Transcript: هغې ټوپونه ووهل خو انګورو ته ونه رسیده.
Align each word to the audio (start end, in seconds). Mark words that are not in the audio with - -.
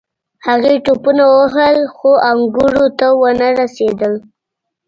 هغې 0.47 0.73
ټوپونه 0.85 1.23
ووهل 1.31 1.77
خو 1.95 2.11
انګورو 2.29 2.85
ته 2.99 3.07
ونه 3.19 3.47
رسیده. 3.59 4.09